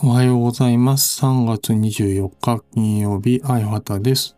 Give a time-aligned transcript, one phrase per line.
[0.00, 1.24] おはようございます。
[1.24, 4.36] 3月24日金曜日、あいはたです。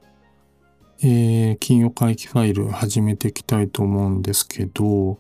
[1.03, 5.19] えー、金曜回帰ファイル始めていきたいと思うんですけど、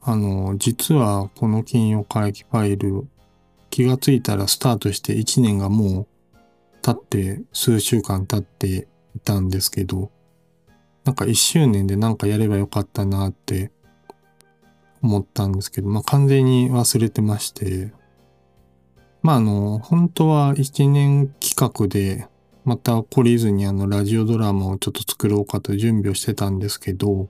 [0.00, 3.08] あの、実はこの金曜回帰ファイル、
[3.68, 6.06] 気がついたらスタートして1年がもう
[6.80, 10.10] 経って、数週間経っていたんですけど、
[11.04, 13.70] なんか1周年でなんかやればよかったなって
[15.02, 17.92] 思ったんですけど、まあ完全に忘れてまして、
[19.28, 22.26] まああの、本当は1年企画で、
[22.64, 27.28] また懲りずにあのラジオドラマをちょっと作ろうかと準備をしてたんですけど、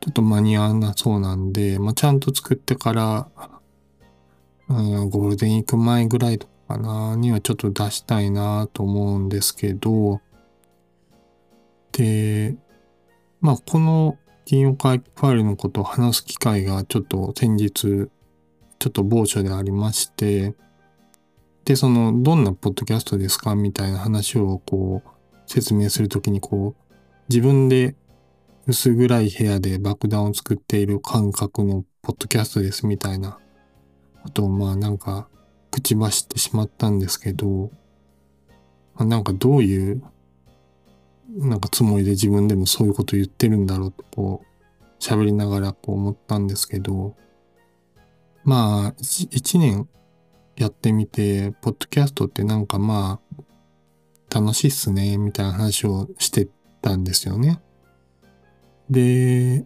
[0.00, 3.30] ちょっと間に合わなそうなんで、まあちゃんと作ってから、
[4.68, 4.74] う
[5.06, 10.20] ん、ゴールデンウィーク前ぐらいとかな、にはちょっと出したいなと思うんですけど、
[11.92, 12.54] で、
[13.40, 20.54] まあこの金曜会ファイルのことを話す機会がちょっと先日、ちょっと某所でありまして、
[21.66, 25.10] で、その、どんなポッドキャストですかみたいな話をこう、
[25.46, 26.94] 説明するときにこう、
[27.28, 27.94] 自分で
[28.68, 33.38] 薄暗い部屋で爆弾を作っている感覚のポッドキャストですみたいな
[34.24, 35.28] ことをまあなんか
[35.70, 37.70] 口走ってしまったんですけど、
[38.94, 40.02] まあ、なんかどういう
[41.36, 47.14] なんかつもりで自分でもそういうこと言ってるんだろうとこう喋りながらこう思ったんですけど、
[48.42, 49.88] まあ一一年
[50.56, 53.20] やってみて、ポッドキャストってなんかま
[54.30, 56.48] あ楽しいっすね、みたいな話をして
[56.82, 57.60] たんですよね。
[58.90, 59.64] で、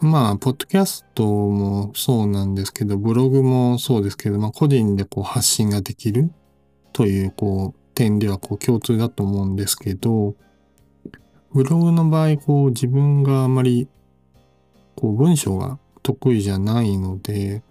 [0.00, 6.30] まあ、ポッドキャストもそうなんですけど、ブログもそうですけど、まあ個人でこう発信ができる
[6.92, 10.34] というこう点ではこう共通だと思うんですけど、
[11.52, 13.88] ブログの場合、こう自分があまり
[14.94, 17.62] こう文章が得意じゃないので、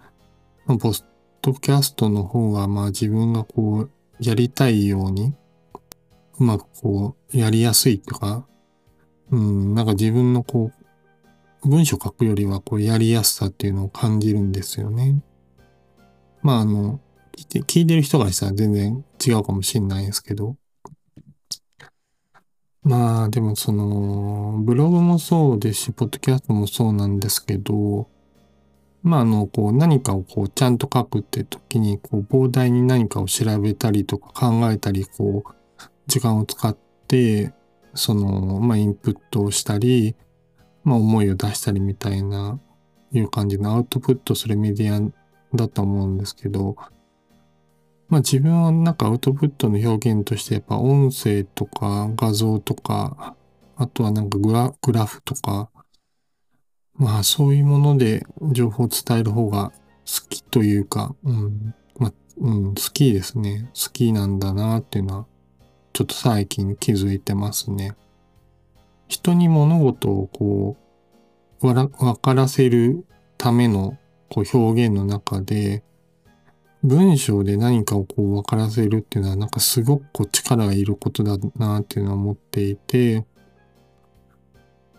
[0.65, 1.03] まあ、ポッ
[1.45, 5.33] ドキャストの方がまあ自分がこうやりたいように
[6.39, 8.47] うまくこうやりやすいとか、
[9.31, 10.71] うん、なんか自分のこ
[11.63, 15.21] う文章書くよりはこうやりやすさっていうのを感じるんですよね。
[16.41, 16.99] まああの、
[17.35, 20.55] 聞いてる人がしたら全然違うかもしれないですけど、
[22.83, 28.07] まあでもその、ブログもそうですし、ポッドキャストもそうなんですけど、
[29.05, 36.75] まああの、こう何かをこうちゃんと書くって時に、こう膨大に何かを調べたりとか考えたり、こう、時間を使っ
[37.07, 37.53] て、
[37.93, 40.15] その、まあインプットをしたり、
[40.83, 42.59] まあ思いを出したりみたいな、
[43.11, 45.11] いう感じのアウトプットするメディア
[45.55, 46.75] だと思うんですけど、
[48.09, 53.35] まあ自分はなんかアウトプットの表現としてやっぱ音声とか画像とか、
[53.75, 55.69] あとはなんかグラグラフとか、
[56.97, 59.71] まあそういうもので情報を伝える方が
[60.05, 63.69] 好きというか、うん、まあ、うん、好きですね。
[63.73, 65.25] 好きなんだなっていうのは、
[65.93, 67.95] ちょっと最近気づいてますね。
[69.07, 70.77] 人に物事をこ
[71.61, 73.05] う、わら、わからせる
[73.37, 73.97] ための
[74.29, 75.83] こう表現の中で、
[76.83, 83.25] 文章で何かをこう分からせるっていうのはなんかすごくこう力がいることだなっていうのは思っていて、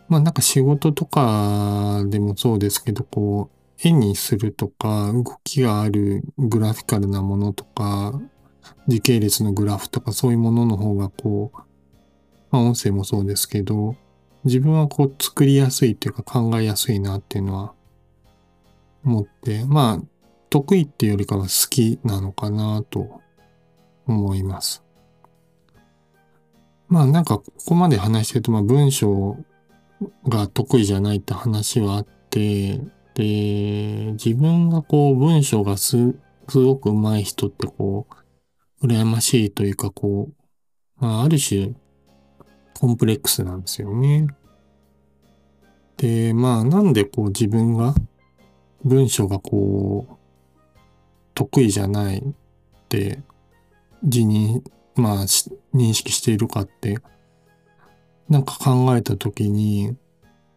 [0.08, 8.20] まあなんか仕事とかでもそうですけど、こう絵にするとか動きがあるグラフィカルなものとか、
[8.88, 11.58] 時系列のグラフとかそういうものの方がこう、
[12.50, 13.96] まあ音声もそうですけど、
[14.44, 17.74] 自分はこう作りやすいっていうか考えやすいなっていうのは
[19.04, 20.06] 思って、まあ
[20.50, 23.20] 得意っていうよりかは好きなのかなと
[24.06, 24.84] 思います。
[26.88, 29.36] まあなんかここまで話してると、まあ文章
[30.28, 32.80] が得意じゃないって話はあって、
[33.14, 36.14] で、自分がこう文章がす、
[36.48, 38.06] すごく上手い人ってこ
[38.82, 40.34] う、羨ましいというかこう、
[41.04, 41.74] まあある種、
[42.78, 44.26] コンプレックスなんですよね。
[45.96, 47.94] で、まあなんでこう自分が
[48.84, 50.16] 文章がこう、
[51.34, 52.22] 得意じゃないっ
[52.88, 53.22] て
[54.02, 54.62] 自認、
[54.94, 55.14] まあ
[55.74, 56.98] 認識しているかって、
[58.28, 59.96] なんか考えたときに、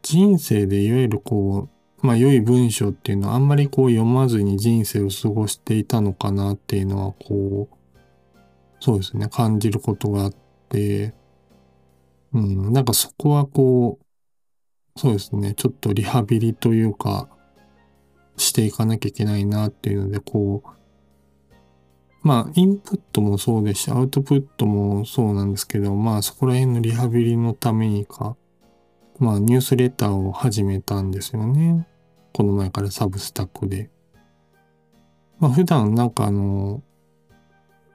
[0.01, 1.69] 人生でいわゆるこ
[2.01, 7.75] う、まあ良い文章っていうのはあんまりこう読まずに人生を過ごしていたのかなっていうのはこう、
[8.79, 10.33] そうですね、感じることがあっ
[10.69, 11.13] て、
[12.33, 17.27] うん、なんかそこはこう、そうですね、ちょっとリハビリというか、
[18.37, 20.69] していかなきゃいけないなっていうので、こう、
[22.21, 28.35] まあ、インプットもそうですし、アウトプットもそうなんですけど、まあ、そこら辺のリハビリのためにか、
[29.19, 31.87] まあ、ニュースレターを始めたんですよね。
[32.33, 33.89] この前からサブスタックで。
[35.39, 36.83] まあ、普段なんかあの、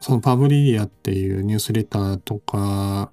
[0.01, 3.11] そのパブリディアっていうニュースレターとか、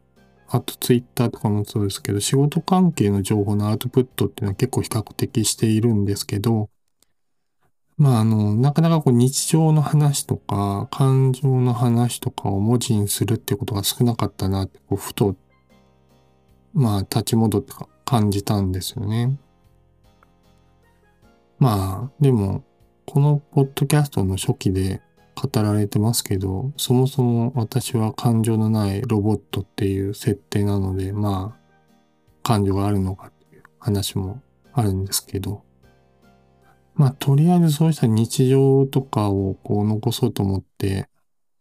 [0.47, 6.69] あとツイッターとかもそうですけど、仕事関係の情報のアウトプットっていうのは結構比較的しているんですけど、
[8.01, 15.35] まああの、なかなかこう日常の話とか、感情の話とかを文字にするってことが少なかったなって、こうふと、
[16.73, 19.37] まあ立ち戻って感じたんですよね。
[21.59, 22.63] まあ、でも、
[23.05, 25.03] このポッドキャストの初期で
[25.35, 34.41] 語られてますけど、そもそも私は感情のないロボットっていう設定なので、まあ、感情があるのかっていう話も
[34.73, 35.61] あるんですけど、
[37.01, 41.09] まあ、とりあえずそうした日常とかをこう残そうと思って、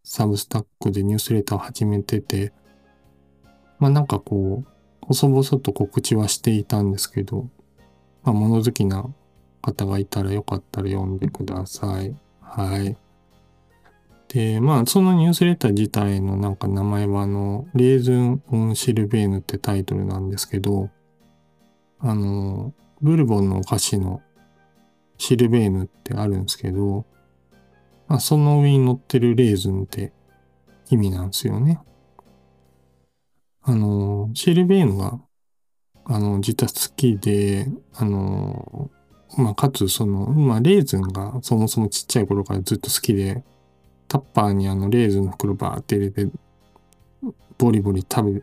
[0.04, 2.52] サブスタックでニュースレターを始めてて、
[3.78, 4.68] まあなんかこう、
[5.00, 7.48] 細々と告知はしていたんですけど、
[8.22, 9.06] まあ物好きな
[9.62, 12.14] 方がいたらよかったら読んでください。
[12.42, 12.98] はい。
[14.28, 20.90] で、まあ、そのニュースレター自体のなんか名前は、あの、レーズン・オン・シルベーヌってタイトルなんですけど、
[21.98, 24.20] あの、ブルボンのお菓子の
[25.20, 27.04] シルベーヌってあるんですけど、
[28.08, 30.14] まあ、その上に乗ってるレーズンって
[30.88, 31.78] 意味なんですよね。
[33.60, 35.20] あの、シルベーヌが、
[36.06, 38.90] あの、実は好きで、あの、
[39.36, 43.44] まあ、かつ、その、まあ、レーズンがそもそもちっちゃい頃からずっと好きで、
[44.08, 46.32] タッパーにあのレーズンの袋バーって入れて、
[47.58, 48.42] ボリボリ食べ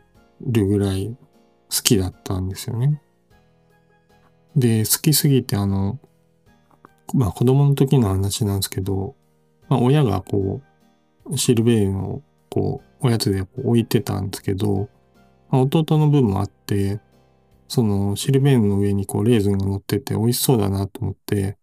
[0.61, 1.17] るぐらい好
[1.81, 3.01] きだったんですよね。
[4.55, 5.99] で、好きすぎてあの、
[7.13, 9.15] まあ子供の時の話なんですけど、
[9.69, 10.61] まあ親がこ
[11.25, 14.89] う、シルベールのこう、おやつで置いてたんですけど、
[15.49, 16.99] まあ、弟の分もあって、
[17.67, 21.57] そのシルベールの上にこうレーズンが乗ってて美味しそうだなと思って、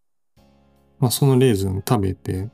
[0.99, 2.51] まあそのレーズン食べて、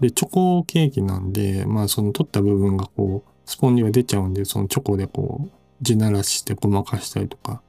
[0.00, 5.50] で、チョコケーキなんで、まあその取った部分がこう、スポンジが出ちゃうんで、そのチョコでこう、
[5.80, 7.62] 地ならしてごまかしたりとか、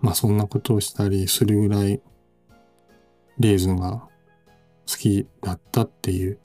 [0.00, 2.00] まあそんなことをしたりするぐらい、
[3.38, 4.08] レーズンが
[4.88, 6.38] 好きだったっていう、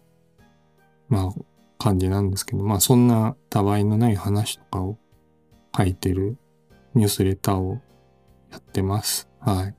[1.07, 1.41] まあ
[1.77, 4.97] 感じなんですけど、まあそんなたわいのない話とかを
[5.75, 6.37] 書いてる
[6.93, 7.81] ニュースレターを
[8.51, 9.29] やってます。
[9.39, 9.75] はい。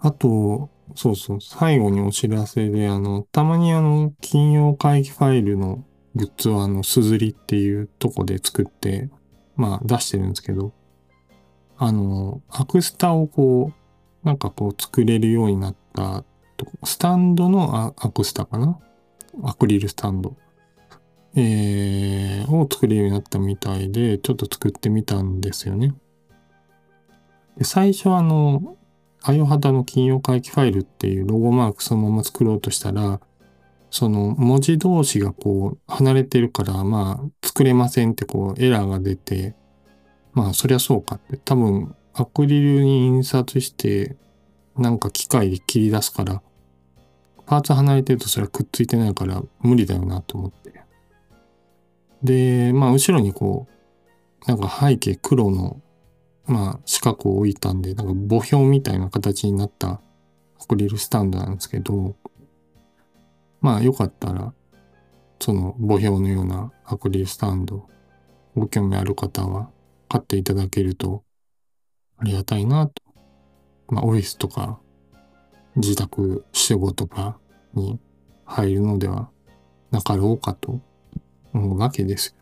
[0.00, 5.84] あと、そうそう、最後にお知らせで、あの、たまにあの、金曜会議ファイルの
[6.14, 9.10] グッズをあの、すずりっていうとこで作って、
[9.56, 10.72] まあ出してるんですけど、
[11.76, 13.77] あの、アクスタをこう、
[14.24, 16.24] なんかこう作れるようになった
[16.84, 18.78] スタンドのアクスタかな？
[19.44, 20.36] アクリルスタンド。
[21.36, 25.94] えー、を作れるようになったみたいで、ちょっと作ってみたんですよね。
[27.56, 28.76] で最初あの、
[29.22, 33.20] あよはたの金曜回帰ファイルっていうロゴマークそのまま作ろうとしたら、
[33.90, 39.54] その文字同士がこう離れてるから、まあ作れませんってこうエラーが出て、
[40.32, 41.36] まあそりゃそうかって。
[41.36, 44.16] 多分アクリルに印刷して
[44.76, 46.42] なんか機械で切り出すから、
[47.46, 50.82] パーツ離れてるとそれはくっついてないから無理だよなと思って。
[52.22, 53.66] で、まあ後ろにこ
[54.46, 55.80] う、なんか背景黒の
[56.48, 60.00] まあ、四角を置いたんで、なんか墓標みたいな形になった
[60.58, 62.16] アクリルスタンドなんですけど、
[63.60, 64.54] まあ、よかったら、
[65.40, 67.86] その墓標のようなアクリルスタンド、
[68.56, 69.68] ご興味ある方は
[70.08, 71.22] 買っていただけると
[72.18, 73.02] ありがたいなと。
[73.88, 74.78] まあ、オフィスとか
[75.76, 77.36] 自宅仕事場
[77.74, 77.98] に
[78.44, 79.30] 入るのでは
[79.90, 80.80] なかろうかと
[81.54, 82.36] 思うわけです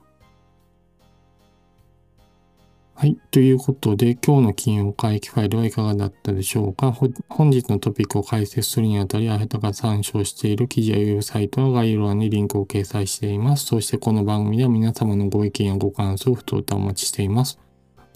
[2.98, 3.18] はい。
[3.30, 6.92] ということで、今日の金曜会議ファイルはいかがだったでしょうか？
[7.28, 13.66] 本日のトピックを解説するにあたり、あなたが参照している記事やウェブサイトの概要欄にリンクを掲載しています。
[13.66, 17.58] そしてこの番組では皆様のご意見やご感想を不当とお待ちしています。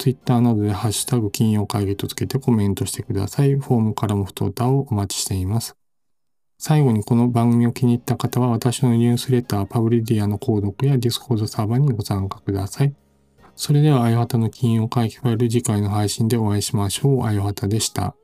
[0.01, 3.53] Twitter などでハッシュタグ金曜会議とつけてコメントしてください。
[3.53, 5.75] フォームからも不当タをお待ちしています。
[6.57, 12.95] 最後にこの番組を気に入った方は私のニュースレター、パブリディアの購読やディスコードサーバーにご参加ください。
[13.55, 17.23] それでは、あよはたの金曜会議ファイル次回の配信でお会いしましょう。
[17.25, 18.15] あよはたでした。